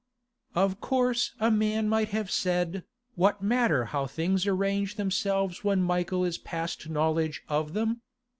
Of 0.55 0.79
course 0.81 1.35
a 1.39 1.51
man 1.51 1.87
might 1.87 2.07
have 2.09 2.31
said, 2.31 2.85
'What 3.13 3.43
matter 3.43 3.85
how 3.85 4.07
things 4.07 4.47
arrange 4.47 4.95
themselves 4.95 5.63
when 5.63 5.83
Michael 5.83 6.25
is 6.25 6.39
past 6.39 6.89
knowledge 6.89 7.43
of 7.47 7.73
them? 7.73 8.01